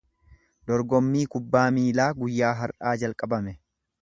Dorgommii 0.71 1.25
kubbaa 1.35 1.67
miilaa 1.77 2.09
guyyaa 2.23 2.53
har’aa 2.63 2.97
jalqabame. 3.05 3.59